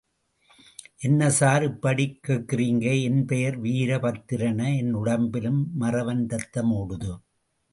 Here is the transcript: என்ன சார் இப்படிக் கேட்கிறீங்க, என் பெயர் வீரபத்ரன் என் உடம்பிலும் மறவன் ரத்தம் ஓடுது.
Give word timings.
என்ன 0.99 1.29
சார் 1.29 1.63
இப்படிக் 1.63 2.17
கேட்கிறீங்க, 2.27 2.85
என் 3.03 3.25
பெயர் 3.25 3.61
வீரபத்ரன் 3.61 4.63
என் 4.77 4.93
உடம்பிலும் 4.93 5.61
மறவன் 5.79 6.23
ரத்தம் 6.27 6.71
ஓடுது. 6.71 7.13